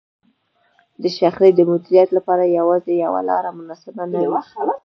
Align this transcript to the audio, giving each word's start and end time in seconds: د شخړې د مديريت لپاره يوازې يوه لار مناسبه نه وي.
د 1.01 1.03
شخړې 1.17 1.49
د 1.55 1.59
مديريت 1.69 2.09
لپاره 2.17 2.43
يوازې 2.57 2.93
يوه 3.05 3.21
لار 3.29 3.43
مناسبه 3.57 4.03
نه 4.11 4.19
وي. 4.29 4.39